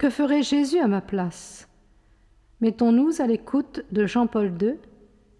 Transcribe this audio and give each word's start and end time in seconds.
Que 0.00 0.08
ferait 0.08 0.42
Jésus 0.42 0.78
à 0.78 0.88
ma 0.88 1.02
place? 1.02 1.68
Mettons-nous 2.62 3.20
à 3.20 3.26
l'écoute 3.26 3.84
de 3.92 4.06
Jean-Paul 4.06 4.50
II, 4.58 4.76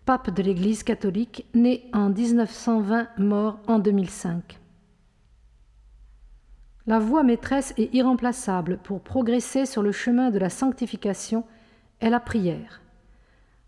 pape 0.04 0.34
de 0.34 0.42
l'Église 0.42 0.82
catholique, 0.82 1.46
né 1.54 1.88
en 1.94 2.10
1920, 2.10 3.08
mort 3.16 3.58
en 3.68 3.78
2005. 3.78 4.60
La 6.86 6.98
voie 6.98 7.22
maîtresse 7.22 7.72
et 7.78 7.88
irremplaçable 7.96 8.76
pour 8.84 9.00
progresser 9.00 9.64
sur 9.64 9.80
le 9.80 9.92
chemin 9.92 10.28
de 10.28 10.38
la 10.38 10.50
sanctification 10.50 11.44
est 12.00 12.10
la 12.10 12.20
prière. 12.20 12.82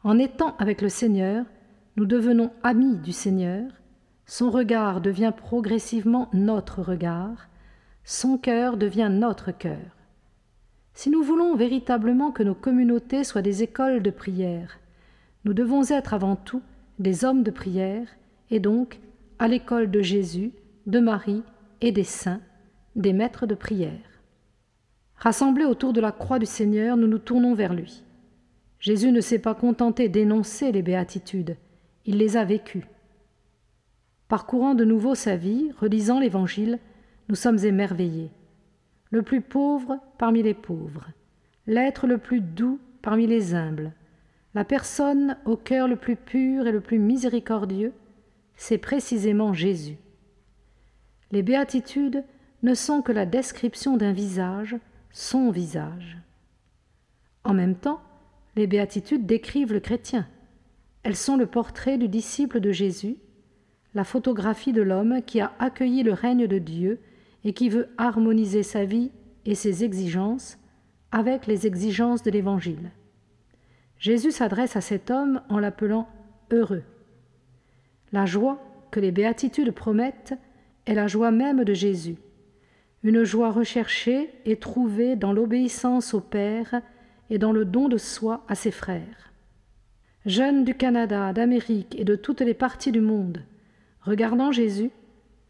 En 0.05 0.19
étant 0.19 0.55
avec 0.59 0.83
le 0.83 0.91
Seigneur, 0.91 1.47
nous 1.97 2.05
devenons 2.05 2.51
amis 2.63 2.99
du 2.99 3.13
Seigneur, 3.13 3.65
son 4.27 4.51
regard 4.51 5.01
devient 5.01 5.33
progressivement 5.35 6.29
notre 6.35 6.83
regard, 6.83 7.49
son 8.05 8.37
cœur 8.37 8.77
devient 8.77 9.09
notre 9.11 9.53
cœur. 9.53 10.02
Si 10.95 11.11
nous 11.11 11.23
voulons 11.23 11.57
véritablement 11.57 12.33
que 12.33 12.43
nos 12.43 12.55
communautés 12.55 13.25
soient 13.25 13.43
des 13.43 13.63
écoles 13.63 14.03
de 14.03 14.11
prière, 14.11 14.79
nous 15.45 15.55
devons 15.55 15.83
être 15.91 16.15
avant 16.15 16.37
tout 16.37 16.63
des 16.99 17.25
hommes 17.25 17.43
de 17.43 17.51
prière, 17.51 18.07
et 18.51 18.61
donc 18.61 19.01
à 19.39 19.49
l'école 19.49 19.91
de 19.91 20.03
Jésus, 20.03 20.53
de 20.87 21.01
Marie 21.01 21.43
et 21.81 21.91
des 21.91 22.05
saints, 22.05 22.41
des 22.95 23.13
maîtres 23.13 23.47
de 23.47 23.55
prière. 23.55 23.99
Rassemblés 25.17 25.65
autour 25.65 25.93
de 25.93 26.01
la 26.01 26.13
croix 26.13 26.39
du 26.39 26.47
Seigneur, 26.47 26.97
nous 26.97 27.07
nous 27.07 27.19
tournons 27.19 27.55
vers 27.55 27.75
lui. 27.75 28.05
Jésus 28.79 29.11
ne 29.11 29.21
s'est 29.21 29.39
pas 29.39 29.55
contenté 29.55 30.09
d'énoncer 30.09 30.73
les 30.73 30.83
béatitudes, 30.83 31.57
il 32.05 32.19
les 32.19 32.37
a 32.37 32.45
vécues. 32.45 32.87
Parcourant 34.29 34.75
de 34.75 34.85
nouveau 34.85 35.15
sa 35.15 35.37
vie, 35.37 35.71
relisant 35.81 36.21
l'Évangile, 36.21 36.79
nous 37.29 37.35
sommes 37.35 37.65
émerveillés 37.65 38.31
le 39.13 39.23
plus 39.23 39.43
pauvre 39.43 40.01
parmi 40.19 40.43
les 40.43 40.55
pauvres, 40.55 41.07
l'être 41.69 42.09
le 42.09 42.19
plus 42.19 42.41
doux 42.41 42.81
parmi 43.03 43.29
les 43.29 43.55
humbles, 43.55 43.93
la 44.55 44.65
personne 44.65 45.37
au 45.45 45.57
cœur 45.57 45.87
le 45.87 45.97
plus 45.97 46.17
pur 46.17 46.67
et 46.67 46.73
le 46.73 46.81
plus 46.81 46.99
miséricordieux, 46.99 47.93
c'est 48.57 48.79
précisément 48.79 49.53
Jésus. 49.53 49.99
Les 51.31 51.43
béatitudes 51.43 52.25
ne 52.63 52.75
sont 52.75 53.03
que 53.03 53.13
la 53.13 53.27
description 53.27 53.97
d'un 53.97 54.13
visage, 54.13 54.77
son 55.11 55.51
visage. 55.51 56.19
En 57.45 57.55
même 57.55 57.77
temps, 57.77 58.01
les 58.57 58.67
béatitudes 58.67 59.27
décrivent 59.27 59.73
le 59.73 59.81
chrétien. 59.81 60.27
Elles 61.03 61.17
sont 61.17 61.37
le 61.37 61.47
portrait 61.47 61.99
du 61.99 62.09
disciple 62.09 62.61
de 62.61 62.73
Jésus, 62.73 63.17
la 63.95 64.05
photographie 64.05 64.73
de 64.73 64.83
l'homme 64.83 65.21
qui 65.27 65.41
a 65.41 65.53
accueilli 65.59 66.03
le 66.03 66.13
règne 66.13 66.47
de 66.47 66.59
Dieu 66.59 67.01
et 67.45 67.53
qui 67.53 67.69
veut 67.69 67.89
harmoniser 67.99 68.63
sa 68.63 68.85
vie 68.85 69.11
et 69.45 69.55
ses 69.55 69.85
exigences 69.85 70.59
avec 71.11 71.47
les 71.47 71.67
exigences 71.67 72.23
de 72.23 72.31
l'Évangile. 72.31 72.91
Jésus 73.99 74.33
s'adresse 74.33 74.77
à 74.77 74.81
cet 74.81 75.11
homme 75.11 75.43
en 75.49 75.59
l'appelant 75.59 76.09
heureux. 76.51 76.83
La 78.13 78.27
joie 78.27 78.59
que 78.91 79.01
les 79.01 79.13
béatitudes 79.13 79.73
promettent 79.73 80.35
est 80.87 80.95
la 80.95 81.07
joie 81.07 81.31
même 81.31 81.65
de 81.65 81.75
Jésus, 81.75 82.17
une 83.03 83.25
joie 83.25 83.51
recherchée 83.51 84.31
et 84.45 84.57
trouvée 84.57 85.17
dans 85.17 85.33
l'obéissance 85.33 86.15
au 86.15 86.21
Père 86.21 86.83
et 87.31 87.39
dans 87.39 87.53
le 87.53 87.65
don 87.65 87.89
de 87.89 87.97
soi 87.99 88.45
à 88.49 88.55
ses 88.55 88.71
frères. 88.71 89.33
Jeunes 90.27 90.65
du 90.65 90.75
Canada, 90.75 91.33
d'Amérique 91.33 91.97
et 91.99 92.05
de 92.05 92.15
toutes 92.15 92.43
les 92.43 92.55
parties 92.55 92.93
du 92.93 93.01
monde, 93.01 93.45
regardant 94.03 94.53
Jésus, 94.53 94.91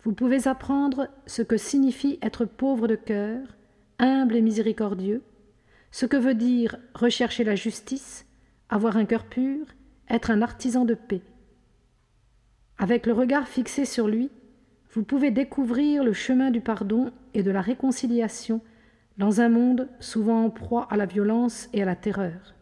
vous 0.05 0.13
pouvez 0.13 0.49
apprendre 0.49 1.09
ce 1.27 1.43
que 1.43 1.57
signifie 1.57 2.19
être 2.23 2.45
pauvre 2.45 2.89
de 2.89 2.97
cœur, 2.97 3.41
humble 3.99 4.37
et 4.37 4.43
miséricordieux, 4.43 5.23
ce 5.91 6.07
que 6.07 6.17
veut 6.17 6.35
dire 6.35 6.77
rechercher 6.95 7.45
la 7.45 7.55
justice, 7.55 8.27
avoir 8.69 8.97
un 8.97 9.05
cœur 9.05 9.25
pur, 9.25 9.67
être 10.09 10.31
un 10.31 10.43
artisan 10.43 10.85
de 10.85 10.95
paix. 10.95 11.23
Avec 12.79 13.07
le 13.07 13.13
regard 13.13 13.47
fixé 13.47 13.85
sur 13.85 14.09
lui, 14.09 14.31
vous 14.93 15.05
pouvez 15.05 15.31
découvrir 15.31 16.03
le 16.03 16.13
chemin 16.13 16.51
du 16.51 16.61
pardon 16.61 17.13
et 17.35 17.43
de 17.43 17.51
la 17.51 17.61
réconciliation 17.61 18.61
dans 19.19 19.41
un 19.41 19.49
monde 19.49 19.89
souvent 20.01 20.45
en 20.45 20.51
proie 20.51 20.89
à 20.91 20.97
la 20.97 21.07
violence 21.07 21.69
et 21.73 21.83
à 21.83 21.87
la 21.87 21.97
terreur. 21.97 22.55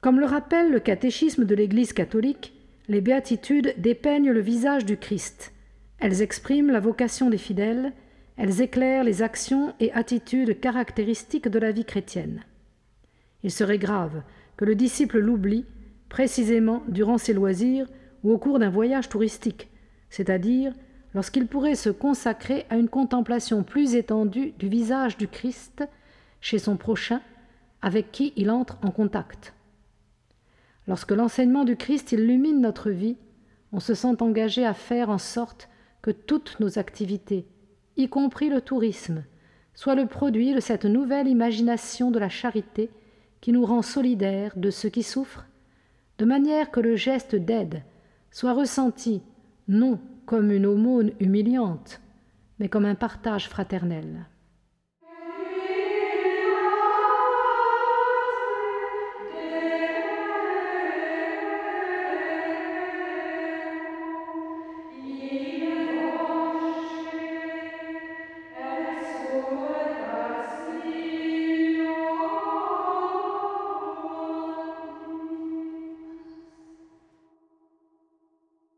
Comme 0.00 0.20
le 0.20 0.26
rappelle 0.26 0.70
le 0.70 0.80
catéchisme 0.80 1.44
de 1.44 1.54
l'Église 1.54 1.92
catholique, 1.92 2.54
les 2.88 3.00
béatitudes 3.00 3.74
dépeignent 3.78 4.30
le 4.30 4.40
visage 4.40 4.84
du 4.84 4.96
Christ, 4.96 5.53
elles 5.98 6.22
expriment 6.22 6.70
la 6.70 6.80
vocation 6.80 7.30
des 7.30 7.38
fidèles, 7.38 7.92
elles 8.36 8.60
éclairent 8.60 9.04
les 9.04 9.22
actions 9.22 9.74
et 9.80 9.92
attitudes 9.92 10.60
caractéristiques 10.60 11.48
de 11.48 11.58
la 11.58 11.72
vie 11.72 11.84
chrétienne. 11.84 12.42
Il 13.42 13.50
serait 13.50 13.78
grave 13.78 14.22
que 14.56 14.64
le 14.64 14.74
disciple 14.74 15.18
l'oublie, 15.18 15.66
précisément 16.08 16.82
durant 16.88 17.18
ses 17.18 17.32
loisirs 17.32 17.86
ou 18.22 18.32
au 18.32 18.38
cours 18.38 18.58
d'un 18.58 18.70
voyage 18.70 19.08
touristique, 19.08 19.68
c'est-à-dire 20.10 20.72
lorsqu'il 21.14 21.46
pourrait 21.46 21.74
se 21.74 21.90
consacrer 21.90 22.66
à 22.70 22.76
une 22.76 22.88
contemplation 22.88 23.62
plus 23.62 23.94
étendue 23.94 24.52
du 24.58 24.68
visage 24.68 25.16
du 25.16 25.28
Christ 25.28 25.84
chez 26.40 26.58
son 26.58 26.76
prochain 26.76 27.20
avec 27.82 28.12
qui 28.12 28.32
il 28.36 28.50
entre 28.50 28.78
en 28.82 28.90
contact. 28.90 29.54
Lorsque 30.86 31.12
l'enseignement 31.12 31.64
du 31.64 31.76
Christ 31.76 32.12
illumine 32.12 32.60
notre 32.60 32.90
vie, 32.90 33.16
on 33.72 33.80
se 33.80 33.94
sent 33.94 34.22
engagé 34.22 34.64
à 34.64 34.74
faire 34.74 35.10
en 35.10 35.18
sorte 35.18 35.68
que 36.04 36.10
toutes 36.10 36.60
nos 36.60 36.78
activités, 36.78 37.46
y 37.96 38.10
compris 38.10 38.50
le 38.50 38.60
tourisme, 38.60 39.24
soient 39.74 39.94
le 39.94 40.04
produit 40.04 40.52
de 40.52 40.60
cette 40.60 40.84
nouvelle 40.84 41.28
imagination 41.28 42.10
de 42.10 42.18
la 42.18 42.28
charité 42.28 42.90
qui 43.40 43.52
nous 43.52 43.64
rend 43.64 43.80
solidaires 43.80 44.52
de 44.54 44.68
ceux 44.68 44.90
qui 44.90 45.02
souffrent, 45.02 45.46
de 46.18 46.26
manière 46.26 46.70
que 46.70 46.80
le 46.80 46.94
geste 46.94 47.34
d'aide 47.34 47.84
soit 48.30 48.52
ressenti 48.52 49.22
non 49.66 49.98
comme 50.26 50.50
une 50.50 50.66
aumône 50.66 51.12
humiliante, 51.20 52.02
mais 52.58 52.68
comme 52.68 52.84
un 52.84 52.96
partage 52.96 53.48
fraternel. 53.48 54.26